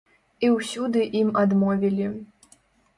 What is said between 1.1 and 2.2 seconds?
ім адмовілі.